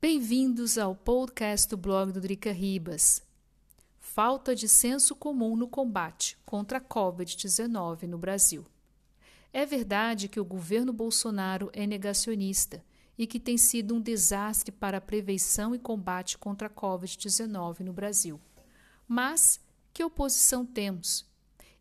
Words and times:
Bem-vindos 0.00 0.78
ao 0.78 0.94
podcast 0.94 1.68
do 1.68 1.76
blog 1.76 2.12
do 2.12 2.20
Drica 2.20 2.52
Ribas. 2.52 3.20
Falta 3.98 4.54
de 4.54 4.68
senso 4.68 5.16
comum 5.16 5.56
no 5.56 5.66
combate 5.66 6.38
contra 6.46 6.78
a 6.78 6.80
Covid-19 6.80 8.04
no 8.04 8.16
Brasil. 8.16 8.64
É 9.52 9.66
verdade 9.66 10.28
que 10.28 10.38
o 10.38 10.44
governo 10.44 10.92
Bolsonaro 10.92 11.68
é 11.72 11.84
negacionista 11.84 12.80
e 13.18 13.26
que 13.26 13.40
tem 13.40 13.58
sido 13.58 13.92
um 13.92 14.00
desastre 14.00 14.70
para 14.70 14.98
a 14.98 15.00
prevenção 15.00 15.74
e 15.74 15.80
combate 15.80 16.38
contra 16.38 16.68
a 16.68 16.70
Covid-19 16.70 17.80
no 17.80 17.92
Brasil. 17.92 18.40
Mas 19.08 19.58
que 19.92 20.04
oposição 20.04 20.64
temos? 20.64 21.26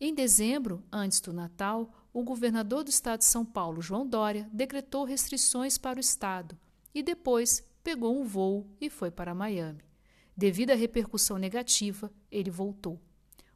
Em 0.00 0.14
dezembro, 0.14 0.84
antes 0.92 1.18
do 1.18 1.32
Natal, 1.32 1.92
o 2.12 2.22
governador 2.22 2.84
do 2.84 2.90
estado 2.90 3.18
de 3.18 3.24
São 3.24 3.44
Paulo, 3.44 3.82
João 3.82 4.06
Dória, 4.06 4.48
decretou 4.52 5.04
restrições 5.04 5.76
para 5.76 5.96
o 5.96 6.00
estado 6.00 6.56
e 6.94 7.02
depois 7.02 7.64
pegou 7.84 8.18
um 8.18 8.24
voo 8.24 8.66
e 8.80 8.88
foi 8.88 9.10
para 9.10 9.34
Miami. 9.34 9.84
Devido 10.34 10.70
à 10.70 10.74
repercussão 10.74 11.36
negativa, 11.36 12.10
ele 12.30 12.50
voltou, 12.50 12.98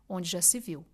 onde 0.07 0.29
já 0.29 0.43
se 0.43 0.61
viu. 0.61 0.85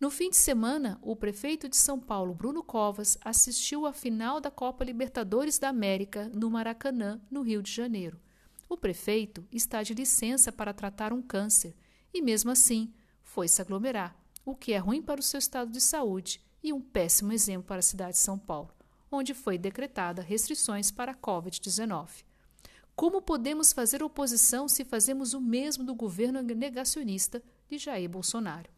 No 0.00 0.10
fim 0.10 0.28
de 0.28 0.36
semana, 0.36 0.98
o 1.00 1.14
prefeito 1.14 1.68
de 1.68 1.76
São 1.76 2.00
Paulo, 2.00 2.34
Bruno 2.34 2.60
Covas, 2.60 3.16
assistiu 3.24 3.86
à 3.86 3.92
final 3.92 4.40
da 4.40 4.50
Copa 4.50 4.84
Libertadores 4.84 5.60
da 5.60 5.68
América 5.68 6.28
no 6.34 6.50
Maracanã, 6.50 7.20
no 7.30 7.42
Rio 7.42 7.62
de 7.62 7.70
Janeiro. 7.70 8.20
O 8.68 8.76
prefeito 8.76 9.46
está 9.52 9.84
de 9.84 9.94
licença 9.94 10.50
para 10.50 10.74
tratar 10.74 11.12
um 11.12 11.22
câncer 11.22 11.76
e, 12.12 12.20
mesmo 12.20 12.50
assim, 12.50 12.92
foi 13.22 13.46
se 13.46 13.62
aglomerar, 13.62 14.16
o 14.44 14.56
que 14.56 14.72
é 14.72 14.78
ruim 14.78 15.00
para 15.00 15.20
o 15.20 15.22
seu 15.22 15.38
estado 15.38 15.70
de 15.70 15.80
saúde 15.80 16.42
e 16.64 16.72
um 16.72 16.80
péssimo 16.80 17.32
exemplo 17.32 17.68
para 17.68 17.78
a 17.78 17.82
cidade 17.82 18.14
de 18.14 18.18
São 18.18 18.36
Paulo, 18.36 18.74
onde 19.10 19.34
foi 19.34 19.56
decretada 19.56 20.20
restrições 20.20 20.90
para 20.90 21.12
a 21.12 21.14
Covid-19. 21.16 22.24
Como 22.94 23.22
podemos 23.22 23.72
fazer 23.72 24.02
oposição 24.02 24.68
se 24.68 24.84
fazemos 24.84 25.34
o 25.34 25.40
mesmo 25.40 25.82
do 25.82 25.94
governo 25.94 26.42
negacionista 26.42 27.42
de 27.68 27.78
Jair 27.78 28.08
Bolsonaro? 28.08 28.70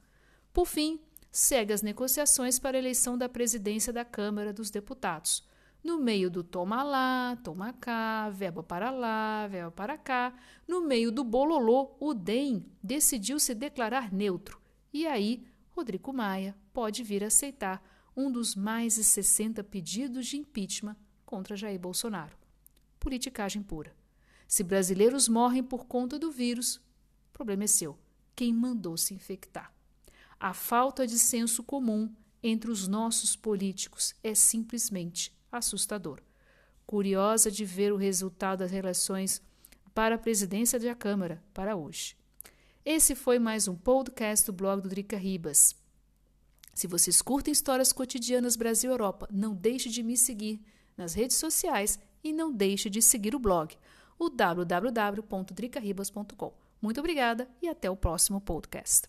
Por 0.52 0.66
fim, 0.66 1.00
segue 1.32 1.72
as 1.72 1.82
negociações 1.82 2.58
para 2.58 2.76
a 2.76 2.80
eleição 2.80 3.18
da 3.18 3.28
presidência 3.28 3.92
da 3.92 4.04
Câmara 4.04 4.52
dos 4.52 4.70
Deputados. 4.70 5.44
No 5.82 5.98
meio 5.98 6.30
do 6.30 6.42
toma 6.42 6.82
lá, 6.82 7.36
toma 7.42 7.72
cá, 7.74 8.30
verba 8.30 8.62
para 8.62 8.90
lá, 8.90 9.46
verba 9.48 9.70
para 9.70 9.98
cá, 9.98 10.32
no 10.66 10.80
meio 10.80 11.12
do 11.12 11.22
bololô, 11.22 11.94
o 12.00 12.14
DEM 12.14 12.64
decidiu 12.82 13.38
se 13.38 13.54
declarar 13.54 14.10
neutro. 14.10 14.58
E 14.92 15.06
aí, 15.06 15.44
Rodrigo 15.72 16.12
Maia 16.12 16.56
pode 16.72 17.02
vir 17.02 17.24
aceitar 17.24 17.82
um 18.16 18.30
dos 18.30 18.54
mais 18.54 18.94
de 18.94 19.04
60 19.04 19.62
pedidos 19.64 20.26
de 20.26 20.36
impeachment 20.36 20.96
contra 21.26 21.56
Jair 21.56 21.78
Bolsonaro. 21.78 22.36
Politicagem 22.98 23.62
pura. 23.62 24.03
Se 24.54 24.62
brasileiros 24.62 25.28
morrem 25.28 25.64
por 25.64 25.84
conta 25.84 26.16
do 26.16 26.30
vírus, 26.30 26.76
o 26.76 27.32
problema 27.32 27.64
é 27.64 27.66
seu. 27.66 27.98
Quem 28.36 28.52
mandou 28.54 28.96
se 28.96 29.12
infectar? 29.12 29.74
A 30.38 30.54
falta 30.54 31.08
de 31.08 31.18
senso 31.18 31.64
comum 31.64 32.08
entre 32.40 32.70
os 32.70 32.86
nossos 32.86 33.34
políticos 33.34 34.14
é 34.22 34.32
simplesmente 34.32 35.36
assustador. 35.50 36.20
Curiosa 36.86 37.50
de 37.50 37.64
ver 37.64 37.92
o 37.92 37.96
resultado 37.96 38.60
das 38.60 38.72
eleições 38.72 39.42
para 39.92 40.14
a 40.14 40.18
presidência 40.18 40.78
da 40.78 40.94
Câmara 40.94 41.42
para 41.52 41.74
hoje. 41.74 42.16
Esse 42.84 43.16
foi 43.16 43.40
mais 43.40 43.66
um 43.66 43.74
podcast 43.74 44.46
do 44.46 44.52
blog 44.52 44.82
do 44.82 44.88
Drica 44.88 45.16
Ribas. 45.16 45.74
Se 46.72 46.86
vocês 46.86 47.20
curtem 47.20 47.50
histórias 47.50 47.92
cotidianas 47.92 48.54
Brasil 48.54 48.92
Europa, 48.92 49.28
não 49.32 49.52
deixe 49.52 49.90
de 49.90 50.00
me 50.00 50.16
seguir 50.16 50.62
nas 50.96 51.12
redes 51.12 51.38
sociais 51.38 51.98
e 52.22 52.32
não 52.32 52.52
deixe 52.52 52.88
de 52.88 53.02
seguir 53.02 53.34
o 53.34 53.40
blog 53.40 53.76
o 54.18 54.28
www.dricaribas.com. 54.28 56.52
Muito 56.80 57.00
obrigada 57.00 57.48
e 57.62 57.68
até 57.68 57.90
o 57.90 57.96
próximo 57.96 58.40
podcast. 58.40 59.08